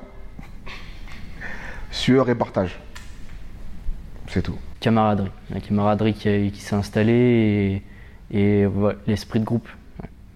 sueur 1.91 2.30
et 2.30 2.36
partage. 2.36 2.80
C'est 4.27 4.41
tout 4.41 4.58
camaraderie. 4.82 5.32
La 5.50 5.62
camaraderie 5.62 6.13
qui, 6.13 6.60
s'est 6.60 6.75
installée 6.75 7.81
et, 8.31 8.68
l'esprit 9.07 9.40
de 9.40 9.46
groupe, 9.46 9.70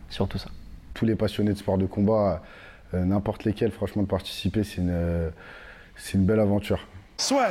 surtout 0.09 0.37
ça. 0.37 0.49
Tous 0.95 1.05
les 1.05 1.15
passionnés 1.15 1.51
de 1.51 1.57
sport 1.57 1.77
de 1.77 1.85
combat, 1.85 2.41
euh, 2.93 3.03
n'importe 3.03 3.43
lesquels, 3.43 3.71
franchement, 3.71 4.01
de 4.03 4.07
participer, 4.07 4.63
c'est 4.63 4.77
une, 4.77 5.31
c'est 5.97 6.17
une 6.17 6.25
belle 6.25 6.39
aventure. 6.39 6.87
Soit. 7.17 7.49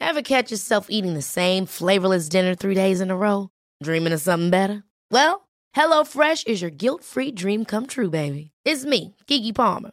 Ever 0.00 0.22
catch 0.22 0.50
yourself 0.50 0.86
eating 0.90 1.14
the 1.14 1.22
same 1.22 1.66
flavorless 1.66 2.28
dinner 2.28 2.56
three 2.56 2.74
days 2.74 3.00
in 3.00 3.10
a 3.10 3.16
row? 3.16 3.50
Dreaming 3.82 4.12
of 4.12 4.20
something 4.20 4.50
better? 4.50 4.82
Well, 5.12 5.48
HelloFresh 5.76 6.48
is 6.48 6.60
your 6.60 6.70
guilt-free 6.72 7.32
dream 7.32 7.64
come 7.64 7.86
true, 7.86 8.10
baby. 8.10 8.50
It's 8.64 8.84
me, 8.84 9.14
Kiki 9.28 9.52
Palmer. 9.52 9.92